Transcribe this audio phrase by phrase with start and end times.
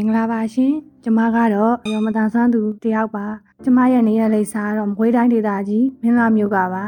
[0.00, 0.72] င်္ဂလာပါရှင်
[1.04, 3.26] ကျမကတော့ရောမတန်ဆန်းသူတယောက်ပါ
[3.64, 6.84] ကျမရဲ့နေရလိပ်စာကတော့မကွေးတိုင်းဒေသကြီးမင်းလာမြို့ကပါ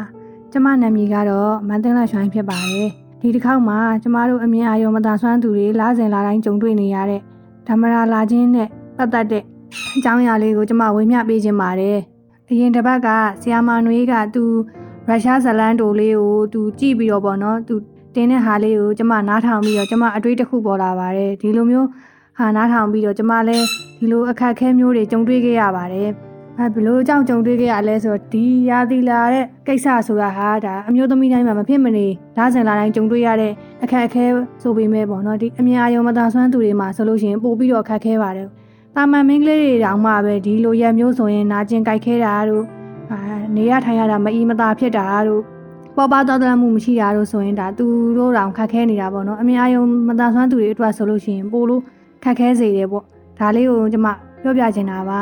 [0.53, 2.89] ကျမနာမည်ကတော့မန်တင်လာရွှိုင်းဖြစ်ပါတယ်
[3.21, 7.21] ဒီတစ်ခေါက်မှာကျမတို့အမြင်အာရုံမတန်ဆန်းသူတွေလာစဉ်လာတိုင်းကြုံတွေ့နေရတဲ့
[7.69, 9.45] ဓမ္မရာလာခြင်းနဲ့ပတ်သက်တဲ့
[9.97, 11.99] အကြောင်းအရာလေးကိုကျမဝေမျှပေးခြင်းပါတယ်
[12.51, 13.09] အရင်တစ်ပတ်က
[13.43, 14.45] ဆီယာမာနွေးကသူ
[15.09, 17.75] ရုရှားဇလန်တိုလေးကိုသူကြည့်ပြီးတော့ပေါ့နော်သူ
[18.15, 21.89] တင်းတဲ့ဟာလေးကိုကျမနားထောင်ပြီးတော့ကျမအတွေးတစ်ခုပေါ်လာပါတယ်ဒီလိုမျိုး
[22.39, 23.67] ဟာနားထောင်ပြီးတော့ကျမလည်း
[23.99, 26.09] ဒီလိုအခက်အခဲမျိုးတွေကြုံတွေ့ခဲ့ရပါတယ်
[26.59, 32.07] အဲဘလို့အကြောင်းကြုံတွေ့ခဲ့ရလဲဆိုတော့ဒီရာသီလာတဲ့ကိစ္စဆိုတာဟာဒါအမျိုးသမီးတိုင်းမှာမဖြစ်မနေ
[32.39, 34.25] လာစဉ်လာတိုင်းကြုံတွေ့ရတဲ့အခက်အခဲ
[34.63, 38.49] ဆိုပေမဲ့ပေါ့နော်ဒီအများအယုံမသာဆွမ်းသူတွေမှာဆိုလို့ရှိရင်ပို့ပြီးတော့အခက်အခဲပါတယ်
[38.97, 42.65] တာမန်မင်းကလေးတွေတောင်မှပဲဒီလိုရက်မျိုးဆိုရင်နာကျင်ကြိုက်ခဲတာတို့
[43.11, 43.19] အာ
[43.57, 45.43] နေရထိုင်ရတာမအီမသာဖြစ်တာတို့
[45.97, 47.87] ပေါ်ပါတော်တော်မှုမရှိတာတို့ဆိုရင်ဒါသူ
[48.19, 51.83] တို့တောင်ခက်ခဲနေတာပေါ့နော်အများအယုံမသာဆွမ်းသူတွေအတွက်ဆိုလို့ရှိရင်ပို့လို့
[52.23, 53.05] ခက်ခဲစေတယ်ပေါ့
[53.39, 54.09] ဒါလေးကိုကျွန်မ
[54.43, 55.21] ပြောပြချင်တာပါ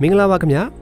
[0.00, 0.81] မင်္ဂလာပါခင်ဗျာ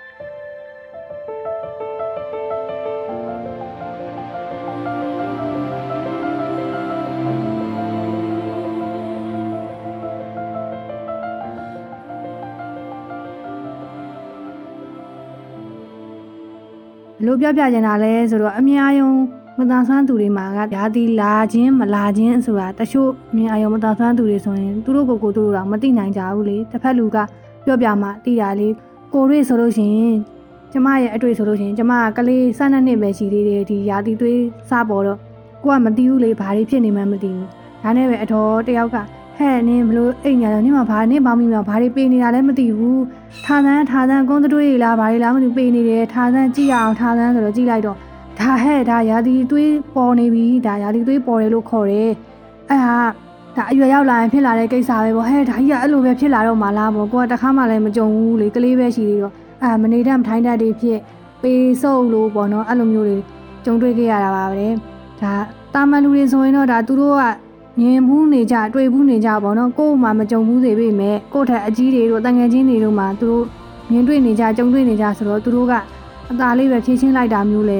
[17.31, 19.09] လို့ပြောပြချင်တာလဲဆိုတော့အများယုံ
[19.59, 27.17] မသာဆန်းသူတွေမှာကဓာတိလာခြင်းမလာခြင်းဆိုတာတချို့အများယုံမသာဆန်းသူတွေဆိုရင်သူတို့ကိုယ်ကိုယ်သူတို့တော့မသိနိုင်ကြဘူးလေတစ်ဖက်လူက
[27.65, 28.67] ပြောပြမှသိတာလေ
[29.13, 30.15] ကိုတွေ့ဆိုလို့ရှိရင်
[30.71, 35.17] ကျမရဲ့အတွေ့ဆိုလို့ရှိရင်ကျမကကလေး၁၂နှစ်ပဲရှိသေးတယ်ဒီရာသီသွေးစပေါ်တော့
[35.63, 37.47] ကိုကမသိဘူးလေဘာတွေဖြစ်နေမှမသိဘူး
[37.83, 38.97] ဒါနဲ့ပဲအတော်တယောက်က
[39.41, 43.03] ဟဲ့နင်းဘလို့အိမ်ညာတော့နင်းမဘာနင်းပေါင်းမိမှာဘာတွေပေးနေတာလဲမသိဘူး
[43.45, 47.97] ထားသန်းထားသန်းကုန်းတွေးလားဘာတွေလားမသိပေးနေတယ်ထားသန်းကြည့်ရအောင်ထားသန်းဆိုတော့ကြည့်လိုက်တော့
[48.39, 52.09] ဒါဟဲ့ဒါရာသီသွေးပေါ်နေပြီဒါရာသီသွေးပေါ်တယ်လို့ခေါ်တယ်
[52.69, 52.97] အဲ့ဟာ
[53.57, 60.99] ဒါအရွယ်ရောက်လာရင်ဖြစ်လာတဲ့ကိစ္စပဲပေါ့ဟဲ့ဒါကြီးကအဲ့လိုပဲဖြစ်လာတော့မှလားပေါ့ကိုကတခါမှလည်းမကြုံဘူးလေကလေးပဲရှိသေးတော့အာမနေတတ်မထိုင်းတတ်တွေဖြစ်
[61.41, 63.17] ပေးစုပ်လို့ပေါ့နော်အဲ့လိုမျိုးတွေ
[63.65, 64.67] ကြုံတွေ့ခဲ့ရတာပါပဲ
[65.21, 65.33] ဒါ
[65.73, 67.23] တာမန်လူတွေဆိုရင်တော့ဒါသူတို့က
[67.79, 73.45] မြင်ဘူးနေကြတွေ့ဘူးနေကြပေါ့နော်ကို့မှမကြုံဘူးစေပေမဲ့ကို့ထက်အကြီးတွေတို့တန်ငယ်ချင်းတွေတို့မှသူတို့
[73.91, 75.73] မြင်တွေ့နေကြကြုံတွေ့နေကြဆိုတော့သူတို့က
[76.31, 77.79] အသာလေးပဲဖြည့်ချင်းလိုက်တာမျိုးလဲ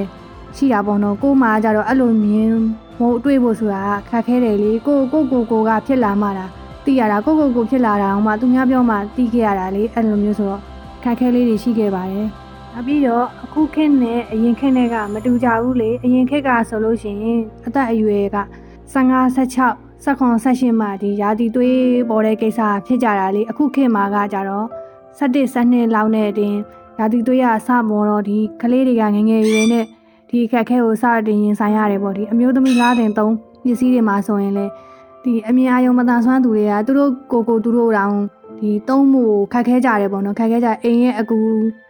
[0.55, 2.53] ရှိတာပေါ့နော်ကို့မှကြတော့အဲ့လိုမြင်
[2.99, 6.45] မို့တွေ့ဖို့ဆိုတာခက်ခဲတယ်လေကိုကိုကိုကိုကဖြစ်လာမှတာ
[6.85, 10.61] သိရတာကိုကိုကိုဖြစ်လာတာအောင်မှသူများပြောမှသိခဲ့ရတာလေအဲ့လိုမျိုးဆိုတော့
[11.03, 12.27] ခက်ခဲလေးတွေရှိခဲ့ပါတယ်။
[12.73, 18.37] နောက်ပြီးတော့အခုခေတ်နဲ့အရင်ခေတ်နဲ့ကမတူကြဘူးလေအရင်ခေတ်ကဆိုလို့ရှိရင်အသက်အရွယ်က
[18.93, 19.75] 15 16
[20.05, 21.79] 19 18မှာဒီရာသီသွေး
[22.09, 24.67] ပေါ်တဲ့ကိစ္စဖြစ်ကြတာလေအခုခေတ်မှာကကြတော့
[25.19, 26.55] 17 12လောက်နဲ့တင်
[26.99, 29.85] ရာသီသွေးရအစပေါ်တော့ဒီကလေးတွေကငငယ်ရွယ်နဲ့
[30.29, 34.65] ဒီခက်ခဲကိုစတင်ရင်ဆိုင်ရတယ်ပေါ့ဒီအမျိုးသမီးလားတင်သုံးပစ္စည်းတွေမှာဆိုရင်လေ
[35.23, 38.15] ဒီအမြင်အာရုံမတန်ဆွမ်းသူတွေကသူတို့ကိုကိုသူတို့တောင်
[38.59, 39.23] ဒီသုံးမှု
[39.53, 41.37] ခက်ခဲကြတယ်ပေါ့နော်ခက်ခဲကြအိမ်ရဲ့အကူ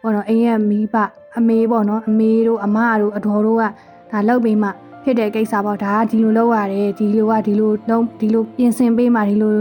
[0.01, 0.95] ပေါ့နော်အိမ်ရဲ့မိဘ
[1.37, 3.63] အမေပေါ့နော်အမေတို့အမတို့အတော်တို့က
[4.11, 4.69] ဒါလောက်ပြီးမှ
[5.03, 9.53] ဖြစ်တဲ့ကိစ္စပေါ့ဒါကဒီလိုလုပ်ရတယ်ဒီလိုကဒီလိုလုံးဒီလိုပြင်ဆင်ပေးမှဒီလို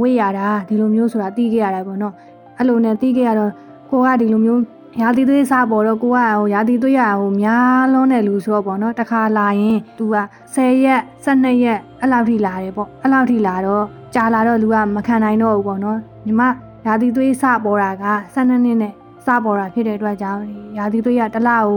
[0.00, 2.14] ဝေ့ရတာဒီလိုမျိုးဆိုတာသိခဲ့ရတယ်ပေါ့နော်
[2.58, 3.52] အဲ့လိုနဲ့သိခဲ့ရတော့
[3.90, 4.62] ကိုကဒီလိုမျိုး
[5.02, 10.16] ရာသီသွေးစားပေါ်တော့ကိုကဟိုရာသီသွေးရဟိုများလုံးတဲ့လူဆိုတော့ပေါ့နော်တခါလာရင် तू က
[10.54, 13.84] 10ရက်12ရက်အဲ့လောက်ထိလာတယ်ပေါ့အဲ့လောက်ထိလာတော့
[14.14, 16.42] ကြာလာတော့လူကမခံနိုင်တော့ဘူးပေါ့နော်ညီမ
[16.86, 18.92] ရာသီသွေးစပေါ်တာက12နှစ်နဲ့
[19.24, 20.42] စပေါ်တာဖြစ်တဲ့အတွက်ကြောင့်
[20.78, 21.76] ရာသီသွေးရတစ်လကိ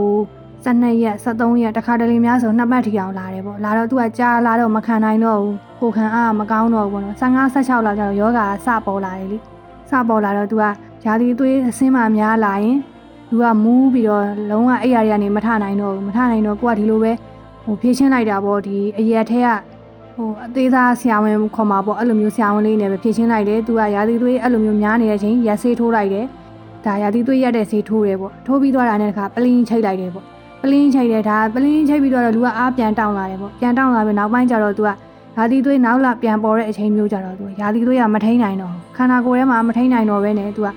[0.64, 9.38] 12ရက်73ရက်တခါတလေများဆိုနှစ်ပတ်ထိအောင်လာတယ်ပေါ့လာတော့သူကကြာလာတော့မခံနိုင်တော့ဘူးကိုခံအားမကောင်းတော့ဘူးပေါ့နော်15 16လောက်ကျတော့ယောဂါစပေါ်လာတယ်လေ
[9.90, 10.64] စပေါ်လာတော့သူက
[11.06, 12.76] ရာသီသွေးအဆင်းမှများလာရင်
[13.30, 17.12] သူကမူးပြီးတော့လုံးဝအိပ်ရာတွေကနေမထနိုင်တော့ဘူးမထနိုင်တော့ကိုကဒီလိုပဲ
[17.64, 19.48] ဟိုဖြည့်ချင်းလိုက်တာပေါ့ဒီအရက်ထဲက
[20.14, 26.26] ဟိုအသေးသားဆရာဝန်ခေါ်มาပေါ့အဲ့လိုမျိုးဆရာဝန်လေးနဲ့ပဲဖြည့်ချင်းလိုက်တယ်သူကရာသီသွေးအဲ့လိုမျိုးများနေတဲ့အချိန်ရက်ဆေးထိုးလိုက်တယ်
[26.84, 30.24] ဒါရာသီသွေးရက်တဲ့ဆေးထိုးတယ်ပေါ့ထိုးပြီးသွားတာနဲ့တခါပလင်းချိတ်လိုက်တယ်ပေါ့
[30.62, 34.90] ပလင်းချိတ်တယ်ဒါပလင်းချိတ်ပြီးတော့လူကအားပြန်တောင်းလာတယ်ပေါ့ပြန်တောင်းလာပြီးနောက်ပိုင်းကျတော့သူက
[35.36, 40.68] ရာသီသွေးနောက်လာပြန်ပေါ်တဲ့အချိန်မျိုးကြတော့သူရာသီသွေးကမထိန်နိုင်တော့ခန္ဓာကိုယ်ထဲမှာမထိန်နိုင်တော့ဘဲနဲ့သူက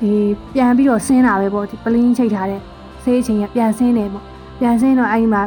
[0.00, 0.12] ဒီ
[0.54, 2.60] ပြန်ပြီးတော့ဆင်းတာပဲပေါ့ဒီပလင်းချိတ်ထားတဲ့
[3.04, 4.24] ဆေးချိန်ကပြန်ဆင်းနေပေါ့
[4.60, 5.42] ပြန်ဆင်းတော့အဲ့ဒီမှာ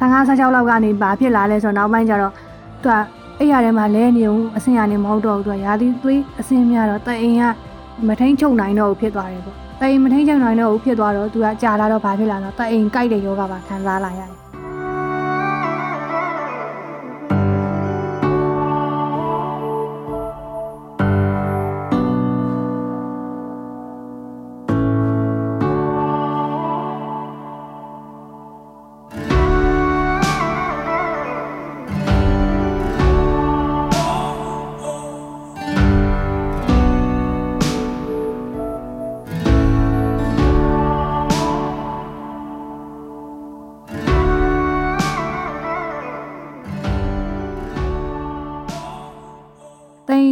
[0.00, 2.32] 55 16လောက်ကနေဘာဖြစ်လာလဲဆိုတော့နောက်ပိုင်းကျတော့
[2.82, 2.96] သူက
[3.38, 7.42] အဲ့ရထဲမှာလဲနေအောင်အဆင်ရနေမဟုတ်တော့ဘူးသူကရာသီသွေးအဆင်များတော့တအိမ်က
[8.08, 14.38] မထိန်ချုပ်နိုင်တော့ဘူးဖြစ်သွားတယ်ပေါ့တ အိမ်မထိန်ချုပ်နိုင်တော့ဘူးဖြစ်သွားတော့သူကကြာလာတော့ဘာဖြစ်လာတော့တအိမ်ကြိုက်တဲ့ယောဂပါခံစားလာရတယ်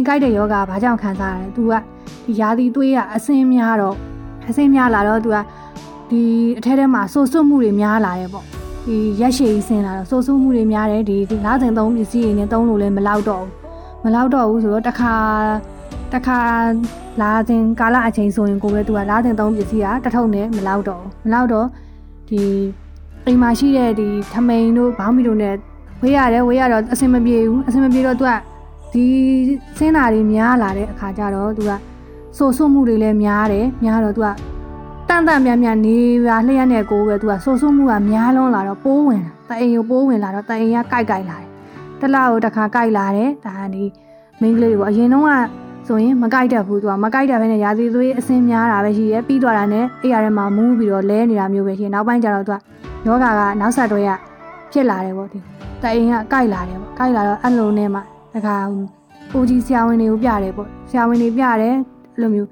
[0.06, 1.72] ကြိုက်တဲ့ယောဂဘာကြောင့်ခံစားရလဲ तू က
[2.26, 3.96] ဒီယာသီသွေးကအဆင်းများတော့
[4.48, 5.36] အဆင်းများလာတော့ तू က
[6.10, 6.22] ဒီ
[6.58, 8.44] အထက်ထဲမှာဆိုးဆွမှုတွေများလာတယ်ပေါ့
[8.86, 15.14] ဒီရက်ရှည်ကြီးဆင်းလာတော့ဆိုးဆွမှုတွေများတယ်ဒီဒီလားစင်သုံးပစ္စည်းတွေနဲ့သုံးလို့လည်းမလောက်တော့ဘူးမလောက်တော့ဘူးဆိုတော့တစ်ခါ
[16.12, 16.38] တစ်ခါ
[17.20, 21.66] လာစဉ်ကာလအချိန်ဆိုရင်ကိုပဲ तू ကလားစင်သုံးပစ္စည်းကတစ်ထုပ်နဲ့မလောက်တော့ဘူးမလောက်တော့
[22.28, 22.40] ဒီ
[23.26, 25.54] အိမ်မှာရှိတဲ့ဒီထမိန်တို့ဘောင်းမီတို့နဲ့
[26.02, 28.32] ဝေးရတယ်ဝေးရတော့အဆင်မပြေဘူးအဆင်မပြေတော့ तू က
[28.93, 29.05] ဒီ
[29.77, 31.71] စင်းတာတွေများလာတဲ့အခါကျတော့သူက
[32.37, 34.27] ဆိုဆွမှုတွေလည်းများတယ်များတော့သူက
[35.09, 41.49] တန်တန်မြန်မြန်နေပါလျှက်နဲ့ကိုပဲသူကဆိုဆွမှုကများလွန်းလာတော့ပိုးဝင်တာတအိမ်ကိုပိုးဝင်လာတော့တအိမ်ကကြိုက်ကြိုက်လာတယ်
[42.01, 43.83] တလားကိုတစ်ခါကြိုက်လာတယ်ဒါကဒီ
[44.41, 45.31] မိန်းကလေးတွေပေါ့အရင်တော့က
[45.87, 52.57] ဆိုရင်မကြိုက်တတ်ဘူးသူကမကြိုက်တတ်ဘဲနဲ့ရာသီသွေးအဆင်းများတာပဲရှိတယ်ပြီးသွားတာနဲ့အဲ့ရထဲမှာမူးပြီးတော့လဲနေတာမျိုးပဲရှိတယ်နောက်ပိုင်းကျတော့သူက
[53.07, 54.09] ယောဂါကနောက်ဆက်တွဲရ
[54.71, 55.37] ဖြစ်လာတယ်ပေါ့ဒီ
[55.81, 58.01] တအိမ်ကကြိုက်လာတယ်ပေါ့ကြိုက်လာတော့အဲ့လိုနဲ့မှ
[58.33, 58.55] တခါ
[59.33, 61.75] အိုကြီးဆရာဝန်တွေကိုပြတယ်ပေါ့ဆရာဝန်တွေပြတယ်
[62.15, 62.49] အဲ့လိုမျိုး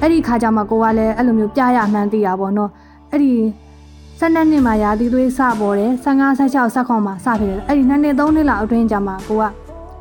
[0.00, 2.70] အဲ့ဒီခါကျမှကိုကလည်းအဲ့လိုမျိုးပြရမှန်းသိတာပေါ့နော်
[3.10, 3.32] အဲ့ဒီ
[4.20, 9.44] 12နှစ်မှာရာသီသွေးစပေါ်တယ်15 16 19မှာစဖြစ်တယ်အဲ့ဒီနှစ်နှစ်3နှစ်လောက်အတွင်းကျမှကိုက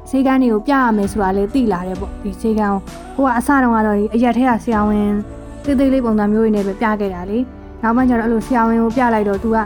[0.10, 2.82] ဆေးကန်းတွေကိုပြရမယ်ဆိုတာလည်းသိလာတယ်ပေါ့ဒီဆေးကန်းကို
[3.16, 5.14] ကိုကအစတုန်းကတော့ဒီအရက်ထဲကဆရာဝန်
[5.64, 7.40] တိတ်တိတ်လေးပုံစံမျိုးတွေနဲ့ပဲပြခဲ့တာလေ
[7.84, 9.58] နောက်မှကျတော့အဲ့လိုဆရာဝန်ကိုပြလိုက်တော့ तू က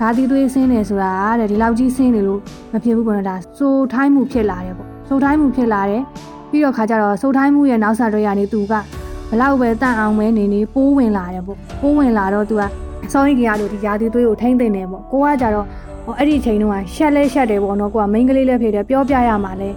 [0.00, 2.40] ဓာတိသွေးဆင်းနေဆိုတာတဲ့ဒီလောက်ကြီးဆင်းနေလို့
[2.72, 6.02] မဖြစ်ဘူးပေါ့နော်ဒါစိုးထိုင်းမှုဖြစ်လာတယ်ပေါ့ စိုးထိုင်းမှုဖြစ်လာတယ်
[6.50, 8.72] ပြီးတော့ခါကျတော့စိုးထိုင်းမှုရဲ့နောက်ဆက်တွဲရနေ तू က
[9.30, 12.62] ဘလောက်ပဲတန့်အောင်ပဲနေနေပိုးဝင်လာတယ်ပေါ့ပိုးဝင်လာတော့ तू က
[13.12, 15.66] စောင်းကြီးကလို့ဒီဓာတိသွေးကိုထိမ့်သိမ့်နေပေါ့ကိုကကြတော့
[16.04, 19.70] ဟိုအဲ့ဒီအချိန်တုန်းကရှက်လဲရှက်တယ်ပေါ့နော်ကိုကမိန်းကလေးလည်းဖြစ်တယ်ပြောပြရမှာလဲ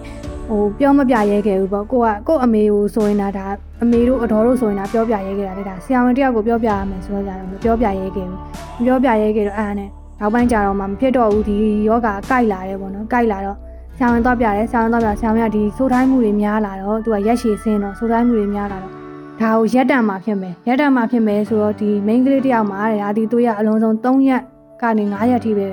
[0.49, 3.45] ဟိုပြောမပြရဲခဲ့ဘူးပေါ့ကိုကကို့အမေကိုဆိုရင်ဒါဒါ
[3.83, 8.39] အမေတို့အတော်တို့ဆိုရင်ဒါပြောပြရဲခဲ့တာလေဒါဆရာဝန်တယောက်ကိုပြောပြရမယ်ဆိုတော့ကြတော့မပြောပြရဲခဲ့ဘူး
[8.77, 11.55] မပြောပြရဲခဲ့တော့အဲ့ဒါနဲ့နောက်ပိုင်းကျတော့မှမဖြစ်တော့ဘူးဒီ
[11.87, 13.57] ယောဂကိုက်လာတယ်ပေါ့နော်ကိုက်လာတော့
[13.99, 24.41] ဆရာဝန်တော့ပြတယ်ဆရာဝန်တော့ပြဆရာဝန်ကဒီဆိုးတိုင်းမှုတွေများလာတော့သူကရက်ရှည်ဆင်းတော့ဆိုးတိုင်းမှုတွေများလာတော့ဒါကိုရက်တံမှာဖြစ်မယ်ရက်တံမှာဖြစ်မယ်ဆိုတော့ဒီ main ကလေးတယောက်မှာတဲ့ဒါဒီသွေးရအလုံးစုံ3ရက်
[24.81, 25.67] ကနေ9ရက်ထိပဲ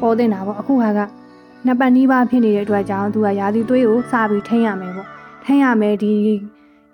[0.00, 1.00] ပေါ်တင်တာပေါ့အခုဟာက
[1.66, 5.08] နှစ်ပတ်နီးပါးဖြစ်နေတဲ့အတွက်ကြောင့်သူကရာသီသွေးကိုစပြီးထိန်းရမယ်ပေါ့
[5.44, 6.12] ထိန်းရမယ်ဒီ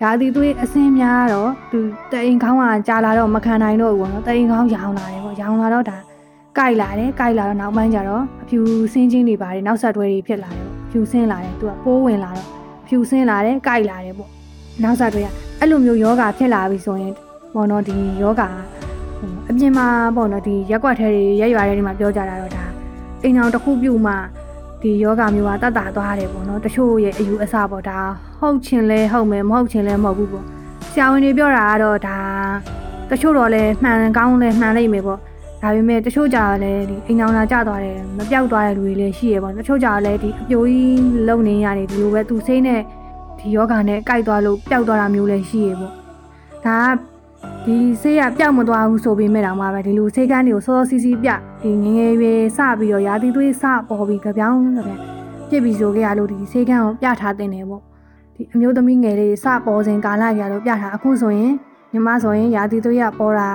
[0.02, 1.78] ရာသီသွေးအဆင်းများတော့သူ
[2.12, 5.96] တအိမ်ခေါင်းကကြာလာတော့မခံနိုင်တော့ဘူးပေါ့နော်တအိမ်ခေါင်းရောင်လာတယ်ပေါ့ရောင်လာတော့ဒါ
[6.56, 8.58] ကြိုက်လာတယ်ကြိုက်လာတော့နောက်ပိုင်းကျတော့အဖြူ
[8.92, 12.48] စင်းချင်းတွေပါတယ်နောက်ဆက်တွဲတွေဖြစ်လာတယ်ပေါ့ ဖြူစင်းလာတယ်သူကပိုးဝင်လာတော့
[12.86, 14.30] ဖြူစင်းလာတယ်ကြိုက်လာတယ်ပေါ့
[14.82, 15.28] နောက်ဆက်တွဲက
[15.60, 17.12] အဲ့လိုမျိုးယောဂဖြစ်လာပြီဆိုရင်
[17.54, 18.42] ပေါ့နော်ဒီယောဂ
[19.48, 22.64] အပြင်မှာပေါ့နော်ဒီရက်ွက်ထဲတွေရက်ရွာတွေမှာပြောကြတာတော့ဒါ
[23.22, 24.14] အိမ်အောင်တစ်ခုပြုတ်မှ
[24.82, 27.98] ဒီယောဂမျိုးကတတ်တာသွားတယ်ပေါ့နော်တချို့ရဲ့အယူအဆပေါ့ဒါ
[28.40, 30.44] ဟုတ်ချင်လဲဟုတ်မယ်မဟုတ်ချင်လဲမဟုတ်ဘူးပေါ့
[30.92, 32.18] ဆရာဝန်တွေပြောတာကတော့ဒါ
[33.10, 35.20] တချို့တော့လဲမှန်ကောင်းလဲမှန်လိမ့်မယ်ပေါ့
[35.62, 42.80] ဒါပေမဲ့တချို့ကြတော့လဲဒီအိမ်အောင်လာကြသွားတယ်မပြောက်သွားတဲ့လူတွေလည်းရှိရပေါ့တချို့ကြတော့လဲဒီအပြိုကြီးလုံနေရတယ်ဒီလိုပဲသူစိမ့်နဲ့
[43.38, 45.92] ဒီယောဂနဲ့ကြိုက်သွားလို့ပျောက်သွားတာမျိုးလည်းရှိရပေါ့
[46.66, 46.98] ဒါက
[47.64, 51.30] ဒီဆေးကပျောက်မသွားဘူးဆိုပေမဲ့တော့မှပဲဒီလိုဆေးကန်းတွေကိုစောစောစီးစီးပြ
[51.62, 55.00] ဒီငငယ်ရွယ်စပြီးတော့ရာသီသွေးစပေါ်ပြီးကြပြောင်းကြပြန်
[55.50, 57.82] ပြစ်ပြီးဆိုကြရလို့ဒီဆေးကန်းကိုပြထားတင်တယ်ပေါ့
[58.34, 61.52] ဒီအမျိုးသမီးငယ်လေးစပေါ်စဉ်ကာလကြတော့ပြထားအခုဆိုရင်
[61.92, 63.50] ညီမဆိုရင်ရာသီသွေးကပေါ်တာ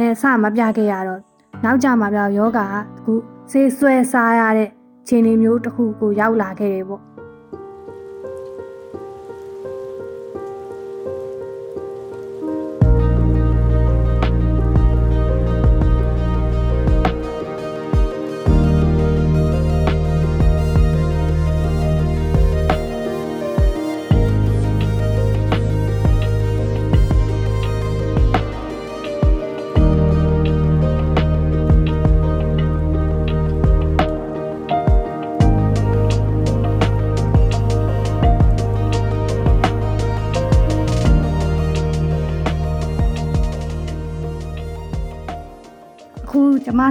[0.00, 1.20] နဲ့စမပြခဲ့ရတော့
[1.64, 3.12] နောက်ကြမှာပြောယောဂကအခု
[3.50, 4.68] ဆေးဆွဲစားရတဲ့
[5.08, 7.02] ခြေနေမျိုးတစ်ခုကိုရောက်လာခဲ့တယ်ပေါ့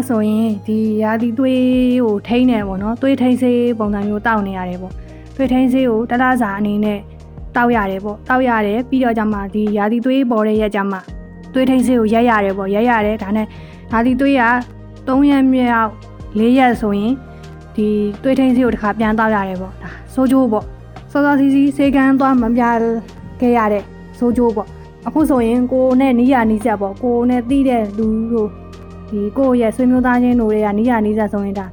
[0.07, 1.63] ဆိုရင်ဒီရာသီသွေး
[2.03, 4.93] ကိုထိန်းနေပေါ့နော်သွေးထိန်းစေးပုံစံမျိုးတောက်နေရတယ်ပေါ့
[5.35, 6.99] သွေးထိန်းစေးကိုတလားစာအနေနဲ့
[7.55, 10.97] တောက်ရတယ်ပေါ့တောက်ရတယ်ပြီးတော့ကျမှဒီရာသီသွေးပေါ်တဲ့ရက်ကျမှ
[11.53, 13.47] သွေးထိန်းစေးကိုရက်ရတယ်ပေါ့ရက်ရတယ်ဒါနဲ့
[13.91, 14.43] ရာသီသွေးက
[15.07, 15.91] 3ရက်မြောက်
[16.37, 17.13] 4ရက်ဆိုရင်
[17.75, 17.87] ဒီ
[18.23, 20.65] သွေးထိန်းစေးကိုတစ်ခါပြန်တောက်ရတယ်ပေါ့ဒါဆိုးကျိုးပေါ့
[21.11, 22.63] စောစောစီးစီးစေကန်းသွားမပြ
[23.41, 23.83] ခဲ့ရတဲ့
[24.19, 24.67] ဆိုးကျိုးပေါ့
[25.07, 28.49] အခုဆိုရင်ကိုနဲ့နီးရနီးဆက်ပေါ့ကိုနဲ့တီးတဲ့လူတို့
[29.09, 31.65] ဒီကိုရဲ့ဆွေမျိုးသားချင်းတို့တွေကနီးရနီးဆက်ဆိုရင်ဒါ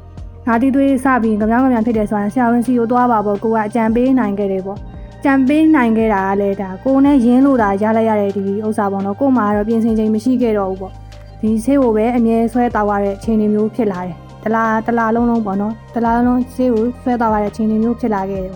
[0.47, 4.78] ငါတီးသွေးစပြီးကြပြောင်းကြပြောင်းဖြစ်တယ်ဆိုရင်ဆရာဝန်စီကိုသွားပါပေါ့ကိုကအကြံပေးနိုင်ခဲ့တယ်ပေါ့
[5.25, 10.93] ကြံပေးနိုင်ခဲ့တာကလည်းဒါကိုနဲ့ရင်းလို့တာရလိုက်ရတဲ့ဒီဥစ္စာပေါ့နော်ကိုမှတော့ပြင်ဆင်ချိန်မရှိခဲ့တော့ဘူးပေါ့
[11.40, 18.55] ဒီဆေးကိုပဲအမြဲဆွဲတောက်ရတဲ့အခြေအနေမျိုးဖြစ်လာတယ်တလားတလားလုံးလုံးပေါ့နော်တလားလုံးဆေးကိုဆွဲတောက်ရတဲ့အခြေအနေမျိုးဖြစ်လာခဲ့တယ်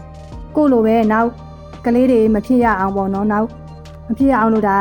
[0.56, 1.28] ကိုလိုပဲနောက်
[1.84, 3.46] ကလေးတွေမဖြစ်ရအောင်ပေါ့နော်နောက်
[4.08, 4.78] မဖြစ်ရအောင်လို့ဒါ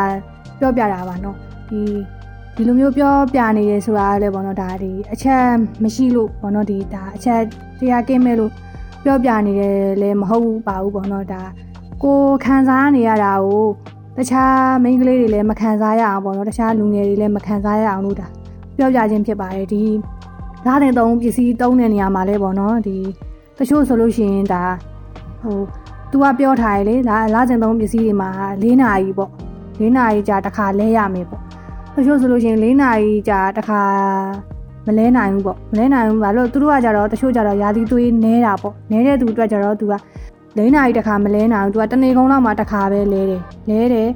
[0.59, 1.35] ပြောပြတာပါနော်
[1.69, 1.81] ဒီ
[2.61, 5.45] ဒီလိုမျိုးပြောပြနေရဆိုတာလည်းပေါ့နော်ဒါဒီအချက်
[5.83, 7.41] မရှိလို့ပေါ့နော်ဒီဒါအချက်
[7.79, 8.51] တရားကင်းမဲ့လို့
[9.03, 11.41] ပြောပြနေတယ်လည်းမဟုတ်ပါဘူးပေါ့နော်ဒါ
[12.03, 13.65] ကိုခံစားနေရတာကို
[14.17, 18.27] တခြားမိန်းကလေးတွေလည်းမခံစားရအောင်ပေါ့နော်တခြားလူငယ်တွေလည်းမခံစားရအောင်လို့ဒါ
[18.77, 19.83] ပြောပြခြင်းဖြစ်ပါတယ်ဒီ
[20.65, 22.97] သားတဲ့သုံးပစ္စည်းတုံးတဲ့နေရာမှာလည်းပေါ့နော်ဒီ
[23.57, 24.63] တချို့ဆိုလို့ရှိရင်ဒါ
[25.43, 25.59] ဟို
[26.11, 28.29] तू ကပြောထားရလေလာလာကျင်သုံးပစ္စည်းတွေမှာ
[28.63, 29.31] ၄နာရီပေါ့
[29.81, 31.48] ၄နာရီကြာတစ်ခါလဲရမယ်ပေါ့
[31.99, 33.81] တချို့ဆိုလို့ရှင်၄နာရီကြာတခါ
[34.87, 39.93] မလဲနိုင်ဘူးပေါ့မလဲနိုင်ဘူးဘာလို့သူတို့ကကြတော့တချို့ကြတော့ရာသီသွေးနဲတာပေါ့နဲတဲ့သူအတွက်ကြတော့သူက
[40.57, 44.09] ၄နာရီတခါမလဲနိုင်ဘူးသူကတနေကုန်းလောက်မှတခါပဲလဲတယ်လဲတယ်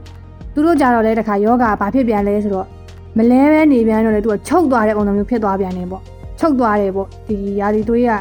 [0.53, 2.67] သူတို့ကြတော့လဲတခါယောဂါဘာဖြစ်ပြန်လဲဆိုတော့
[3.17, 6.01] မလဲပဲနေပြန်တော့လေသူကချုပ်သွားတဲ့ပုံစံမျိုးဖြစ်သွားပြန်နေပေါ့
[6.39, 8.11] ချုပ်သွားတယ်ပေါ့ဒီရာသီသွေးက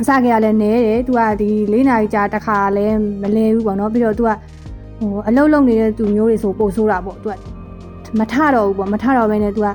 [0.00, 2.86] အစကရလည်းနဲတယ်သူကဒီ၄နာရီကြာတခါလဲ
[3.22, 4.30] မလဲဘူးပေါ့နော်ပြီးတော့သူက
[5.00, 7.34] ဟိုအလုတ်လုံနေတဲ့သူမျိုးတွေဆိုပို့ဆိုးတာပေါ့သူက
[8.19, 9.69] မထတော့ဘူးပေါ့။မထတော့ဘဲနဲ့ तू က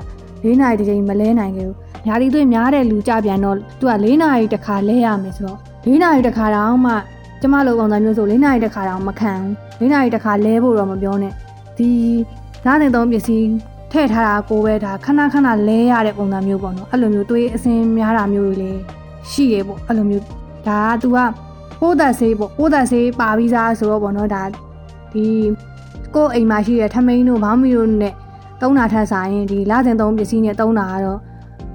[0.45, 1.75] ၄နာရီတစ်ချိန်မလဲနိုင်ခဲ့ဘူး။
[2.07, 5.59] ညာဒီသွေးများတဲ့လူကြပြန်တော့ तू က၄နာရီတစ်ခါလဲရမယ်ဆိုတော့
[5.91, 6.93] ၄နာရီတစ်ခါတောင်မှ
[7.41, 11.33] ကျမလိုပုံစံမျိုးဆို၄နာရီတစ်ခါတောင်မခံဘူး။၄နာရီတစ်ခါလဲဖို့တော့မပြောနဲ့။
[11.77, 11.89] ဒီ
[12.65, 13.47] ဓာတ်တင်သုံးပစ္စည်း
[13.91, 18.71] ထည့်ထားတာကိုပဲဒါခဏခဏလဲရတဲ့ပုံစံမျိုးပေါ့နော်။အဲ့လိုမျိုးသွေးအစင်းများတာမျိုးတွေလေ
[19.31, 20.23] ရှိရေပေါ့အဲ့လိုမျိုး
[20.67, 21.17] ဒါက तू က
[21.79, 24.43] ပိုးသက်ဆေးပေါ့ပိုးသက်ဆေးပါပြီးသားဆိုတော့ပေါ့နော်ဒါ
[25.13, 25.25] ဒီ
[26.15, 28.13] ကိုယ်အိမ်မှာရှိတဲ့ထမိန်တို့ဘောင်းမီတို့နဲ့
[28.62, 31.18] တုံးတာထက်ဆိုင်ရင်ဒီလာစဉ်သုံးပစ္စည်းနဲ့တုံးတာကတော့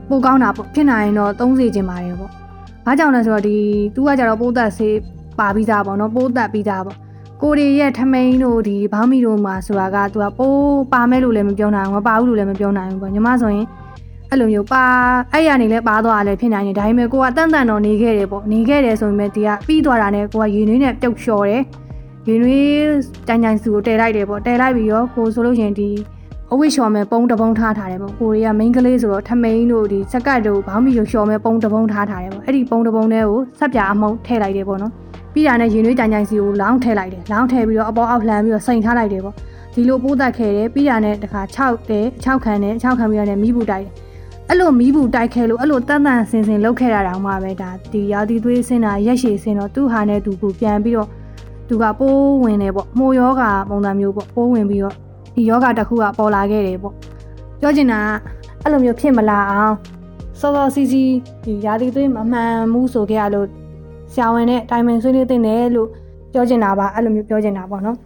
[0.10, 2.32] ပိုကောင်းတာပေါ့ဖြစ်နိုင်ရင်တော့သုံးစေချင်ပါတယ်ပေါ့။
[2.86, 3.58] ဘာကြောင့်လဲဆိုတော့ဒီ
[3.96, 4.96] तू ကကြတော့ပိုးသက်ဆေး
[5.40, 6.98] ပါပြီးသားပေါ့နော်ပိုးသက်ပြီးသားပေါ့
[7.42, 10.62] ကိုရီရဲ့ထမိန်တို့ဒီဘောင်းမီတို့မှာဆိုတာက तू ကပိုး
[10.94, 13.66] ပါမဲလို့လည်းမပြောနိုင်ဘူးမပါဘူးလို့လည်းမပြောနိုင်ဘူးပေါ့ညီမဆိုရင်
[14.30, 14.84] အဲ့လိုမျိုးပါ
[15.32, 21.62] အဲ့ရနေလဲပါသွားတယ်ဖြစ်နိုင်တယ်ဒါပေမဲ့ကိုကတန်တန်တော့နေခဲ့တယ်ပေါ့နေခဲ့တယ်ဆိုပေမဲ့ဒီကပြီးသွားတာနဲ့ကိုကရေနွေးနဲ့ပြုတ်လျှော်တယ်
[22.28, 22.68] ရေနွေး
[23.28, 25.90] ကြိုင်ကြိုင်စုကိုတဲလိုက်တယ်ပေါ့တဲလိုက်ပြီးတော့ကိုဆိုလို့ရင်ဒီ
[26.55, 34.91] အဝိလျှော်မဲ့ပုံတပုံထားထားတယ်ပေါ့ကိုရီကမိန်းကလေးဆိုတော့ထမိန်တို့ဒီစက်ကတ်တို့ဘောင်းမီကိုလျှော်မဲ့ပုံတပုံထားထားတယ်ပေါ့အဲ့ဒီပုံတပုံတွေကိုဆက်ပြအမုံထည့်လိုက်တယ်ပေါ့နော်
[35.33, 39.36] ပြီးတာနဲ့ရေနွေးကြိုင်ကြိုင်စီကိုလောင်းထည့်လိုက်တယ်လောင်းထည့်ပြီးတော့အပေါ်အောက်လှမ်းပြီးတော့စိန်ထားလိုက်တယ်ပေါ့
[39.74, 43.93] ဒီလိုပိုးတက်ခဲ့တယ်ပြီးတာနဲ့တခါ6တယ်6ခံတယ်6ခံပြီးတော့မိဘူးတိုက်တယ်
[44.50, 51.10] အဲ့လိုမီးဘူးတိုက်ခဲလို့အဲ့လိုတန်တန်ဆင်ဆင်လောက်ခဲ့တာတောင်မှပဲဒါဒီရာသီသွေးဆင်းတာရက်ရှည်ဆင်းတော့သူ့ဟာနဲ့သူကိုပြန်ပြီးတော့
[51.67, 54.95] သူကပိုးဝင်တယ်ပေါ့မှုယောဂပုံစံမျိုးပေါ့ပိုးဝင်ပြီးတော့
[55.36, 56.96] ဒီယောဂတစ်ခုကပေါ်လာခဲ့တယ်ပေါ့
[57.60, 58.00] ပြောချင်တာ
[58.62, 59.75] အဲ့လိုမျိုးဖြစ်မလာအောင်
[60.40, 61.13] စောစောစီးစီး
[61.44, 63.48] ဒီရာသီသွေးမမှန်မှုဆိုခဲ့ရလို့
[64.13, 65.90] ဆရာဝန်နဲ့တိုင်ပင်ဆွေးနွေးတင်တယ်လို့
[66.34, 67.98] ပြောချင်တာပါအဲ့လိုမျိုးပြောချင်တာပေါ့နော်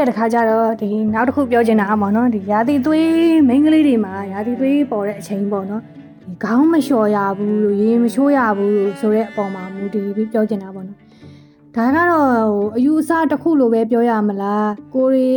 [0.00, 5.82] တဲ့တခါကျတော့ဒီနောက်တစ်ခုပြောချင်တာအမောင်နော်ဒီရာသီသွေးမိန်းကလေးတွေမှာရာသီသွေးပေါ်တဲ့အချိန်ပေါ့နော်
[6.22, 10.98] ဒီခေါင်းမလျှော်ရဘူးလို့ရေမချိုးရဘူးလို့ဆိုတဲ့အပေါ်မှာမူတည်ပြီးပြောချင်တာပေါ့နော်
[11.76, 15.30] ဒါကတော့ဟိုအယူအဆတစ်ခုလိုပဲပြောရမလားကိုရီ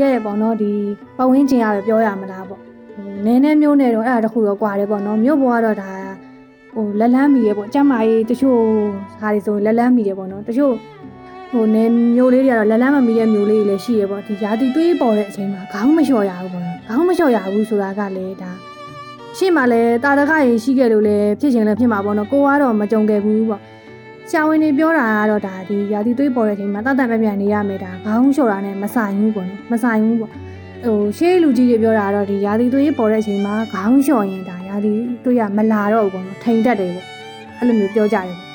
[0.00, 0.72] ရဲ့ပေါ့နော်ဒီ
[1.16, 2.60] ပဝင်းကျင်ရပဲပြောရမလားပေါ့
[2.94, 5.90] ဟိုနည်းနည်းမျိုးနဲ့တော့အဲ့ဒါတစ်ခုတော့ကွာတယ်ပေါ့နော်မြို့ပေါ်ကတော့ဒါ
[6.74, 8.60] ဟိုလက်လန်းမီရပေါ့အကျမ်းမာရေးတချို့
[9.20, 10.74] ဟာတွေဆိုလက်လန်းမီရပေါ့နော်တချို့
[11.52, 11.84] ဟိုနေ
[12.16, 18.68] မျိုးလေးတွေကတော့လက်လန်းမမီတဲ့မျိုးလေးတွေလည်းရှိရပေါ့ဒီရာသီသွေးပေါ်တဲ့အချိန်မှာခေါင်းမလျှော်ရဘူးပေါ့နော်ခေါင်းမလျှော်ရဘူးဆိုတာကလည်းဒါဟ
[19.36, 23.60] ရှေ့မှာလည်းတာတကရေရှိခဲ့လို့လည်းဖြစ်ချင်လည်းဖြစ်မှာပေါ့နော်ကိုကတော့မကြုံခဲ့ဘူးပေါ့
[24.30, 30.32] ဆရာဝန်တွေပြောတာကတော့ဒါဒီရာသီသွေးပေါ်တဲ့အချိန်မှာတတ်တတ်ပြပြနေရမယ်ဒါခေါင်းလျှော်တာနဲ့မဆိုင်ဘူးပေါ့နော်မဆိုင်ဘူးပေါ့
[30.84, 34.92] ဟိုရှေးလူကြီးတွေပြောတာကတော့ဒီရာသီသွေးပေါ်တဲ့အချိန်မှာခေါင်းလျှော်ရင်ဒါရာသီ
[35.24, 37.06] သွေးကမလာတော့ဘူးပေါ့နော်ထိန်တတ်တယ်ပေါ့
[37.58, 38.47] အဲ့လိုမျိုးပြောကြတယ်ပေါ့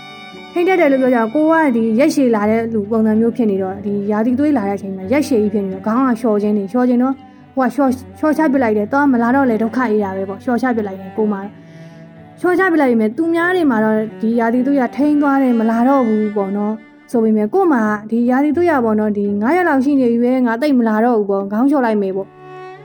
[0.56, 7.14] ထိန်တတ်တယ်လို့ပြောကြတော့ကိုကဒီရက်ရှည်လာတဲ့လူပုံစံမျိုးဖြစ်နေတော့ဒီရာသီသွေးလာတဲ့အချိန်မှာရက်ရှည်ကြီးဖြစ်နေတော့ခေါင်းကလျှော်ခြင်းနေလျှော်ခြင်းတော့
[7.56, 16.74] ဟိုကလျှော်လျှော်ချပစ်လိုက်တယ်တော့မလာတော့လေဒုက္ခအေးတာပဲပေါ့လျှော်ချပစ်လိုက်တယ်ကိုမလျှော်ချပစ်လိုက်ပြီမဲ့သူများတွေမှာတော့ဒီရာသီသွေးကထိန်သွားတယ်မလာတော့ဘူးပေါ့နော်
[17.12, 17.82] ဆိုပေမဲ့ကို့မှာ
[18.12, 22.28] ဒီရာသီသွေးရပေါ့နော်ဒီ9ရက်လောက်ရှိနေပြီပဲငါတိတ်မလာတော့ဘူးပေါ့ခေါင်းလျှော်လိုက်မယ်ပေါ့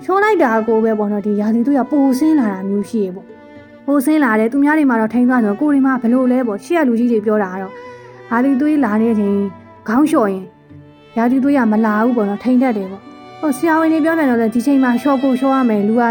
[0.04, 3.37] လျှော်လိုက်တာကိုပဲပေါ့နော်ဒီရာသီသွေးရပိုဆင်းလာတာမျိုးရှိရေပေါ့
[3.90, 7.72] ပိုဆင်းလာတယ်သူများတွေမှာတော့ထိန်သွားတယ်ကိုတွေမှာဘလို့လဲပေါ့ရှေ့ကလူကြီးတွေပြောတာကတော့
[8.30, 9.36] ရာသီသွေးလာနေတဲ့အချိန်
[9.88, 10.44] ခေါင်းလျှော်ရင်
[11.16, 13.02] ရာသီသွေးရမလာဘူးပေါ့နော်ထိန်တတ်တယ်ပေါ့
[13.40, 16.02] ဟိုဆရာဝန်တွေပြောတယ်တော့လေဒီချိန်မှာလျှော်ဖို့လျှော်ရမယ်လူက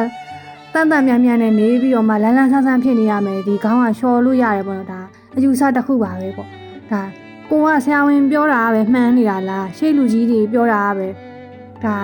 [0.73, 4.99] တန်တန်မြန်မြန်နဲ့နေပြီးတော့မှလန်းလန်းဆန်းဆန်းဖြစ်နေရမယ်ဒီခေါင်းကလျှော်လို့ရတယ်ပေါ့နော်ဒါ
[5.35, 6.49] အယူဆတစ်ခုပါပဲပေါ့
[6.91, 7.01] ဒါ
[7.49, 11.07] ကိုကဆရာဝန်ပြောတာပဲမှန်းနေတာလားရှေ့လူကြီးတွေပြောတာပဲ
[11.83, 11.97] ဒါ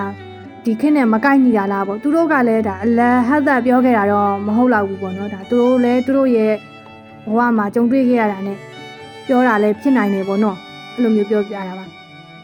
[0.64, 6.52] ဒီခင်းနဲ့မကိုက်ညီတာလားပေါ့သူတို့ကလည်းဒါအလဟတ်သက်ပြောခဲ့တာတော့မဟုတ်တော့ဘူးပေါ့နော်ဒါသူတို့လည်းသူတို့ရဲ့
[7.26, 8.52] ဘဝမှာကြုံတွေ့ခဲ့ရတာ ਨੇ
[9.26, 10.56] ပြောတာလည်းဖြစ်နိုင်တယ်ပေါ့နော်
[10.94, 11.84] အဲ့လိုမျိုးပြောပြတာပါ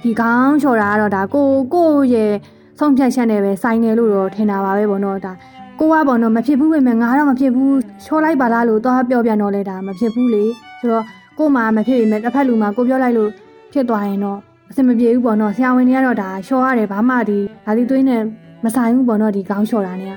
[0.02, 2.32] ဒီခေါင်းလျှော်တာကတော့ဒါကိုကိုရဲ့
[2.78, 5.32] ဆုံးဖြတ်ချက်နဲ့ပဲဆိုင်တယ်လို့တော့ထင်တာပါပဲပေါ့နော်ဒါ
[5.80, 10.44] ကိုကပေါ့နော်မဖြစ်ဘူးပဲငါတော့မဖြစ်ဘူးချောလိုက်ပါလားလို့သွားပြောပြန်တော့လဲဒါမဖြစ်ဘူးလေ
[10.80, 11.04] ဆိုတော့
[11.38, 13.30] ကို့မှာမဖြစ်ပေမဲ့တစ်ဖက်လူမှာကိုပြောလိုက်လို့
[13.72, 14.38] ဖြစ်သွားရင်တော့
[14.70, 18.22] အဆင်မပြေဘူးပေါ့နော်ဆရာဝန်တွေကတော့ဒါလျှော်ရတယ်ဘာမှဒီဒါဒီသွေးနဲ့
[18.64, 20.10] မဆိုင်ဘူးပေါ့နော်ဒီခေါင်းလျှော်တာ ਨੇ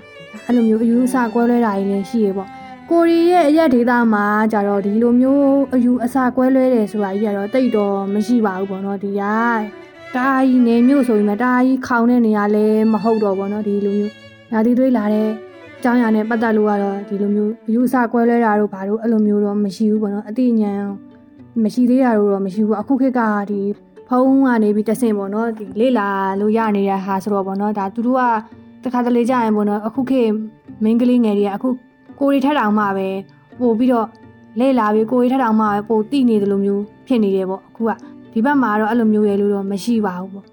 [0.45, 2.49] အဲ့လိုမျိုးအယူအဆကွဲလွဲတာတွေလည်းရှိရေပေါ့
[2.89, 9.21] ကိုရီရဲ့အရက်ဒေတာမှာကြတော့ဒီလိုမျိုးအယူအဆကွဲလွဲတယ်ဆိုတာကြီးကတော့တိတ်တော့မရှိပါဘူးပေါ့နော်ဒီက
[10.15, 14.13] တာကြီးနေမျိုးဆိုရင်မတာကြီးခေါင်းတဲ့နေရာလည်းမဟုတ်တော့ပေါ့နော်ဒီလိုမျိုး
[14.51, 15.29] ဓာတိသွေးလာတဲ့
[15.77, 20.83] အကြောင်းအရာနဲ့ပတ်သက်လို့ကတော့ဒီလိုမျိုးအယူအဆကွဲလွဲတာတို့ဘာလို့အဲ့လိုမျိုးတော့မရှိဘူးပေါ့နော်အတိအဉာဏ်
[21.63, 23.61] မရှိသေးတာတို့တော့မရှိဘူးအခုခေတ်ကဒီ
[24.15, 26.07] ဖုန်းကနေပြီးတဆင့်ပေါ့နော်ဒီလေ့လာ
[26.39, 28.19] လို့ရနေတဲ့ဟာဆိုတော့ပေါ့နော်ဒါသူတို့
[28.83, 30.29] ကတခါတလေကြာရင်ပေါ့နော်အခုခေတ်
[30.83, 31.69] မင်းကလေးငယ်တွေကအခု
[32.19, 33.07] ကိုရီထက်တောင်မှပဲ
[33.59, 34.07] ပို့ပြီးတော့
[34.59, 37.91] လေ့လာပြီးကိုရီထက်တောင်မှပဲပို့တိနေတယ်လို့မျိုးဖြစ်နေတယ်ပေါ့အခုက
[38.33, 40.52] ဒီဘက်မှာတော့အဲ့လိုမျိုးရလို့တော့မရှိပါဘူးပေါ့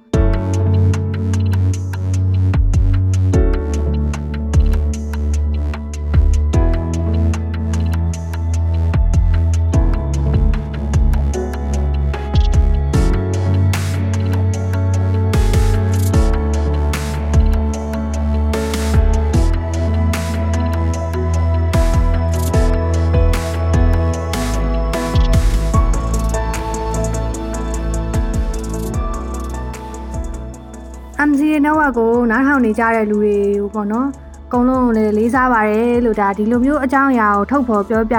[32.40, 34.08] နားထောင်နေကြတဲ့လူတွေကိုပေါ့နော်
[34.46, 38.16] အကုန်လုံးလည်းလေးစားပါတယ်လို့ဒါဒီလိုမျိုးအကြောင်းအရာကိုထုတ်ဖော်ပြောပြ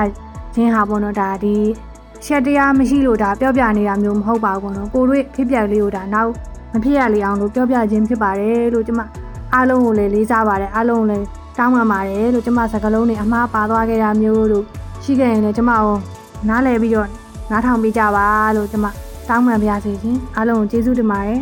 [0.55, 1.55] ခြင်းဟာပေါ့နော်ဒါဒီ
[2.25, 6.31] ရှက်တရားမရှိလို့ဒါပြောပြနေတာမျိုးမဟုတ်ပါဘူးပေါ့နော်ကိုတို့ဖြစ်ပြလေးကိုဒါနောက်
[6.73, 9.01] မဖြစ်ရလေအောင်လို့ပြောပြခြင်းဖြစ်ပါတယ်လို့ကျမ
[9.53, 11.25] အားလုံးကိုလည်းလေးစားပါတယ်အားလုံးကိုလည်း
[11.57, 14.65] တောင်းပန်ပါတယ်လို့ကျမစကားလုံးတွေအမှားပါသွားခဲ့တာမျိုးလို့
[15.03, 15.95] ရှိခဲ့ရင်လည်းကျမကို
[16.49, 17.09] နားလည်ပြီးတော့
[17.51, 18.85] နားထောင်ပေးကြပါလို့ကျမ
[19.29, 21.41] တောင်းပန်ပါရစေရှင်အားလုံးကိုကျေးဇူးတင်ပါတယ်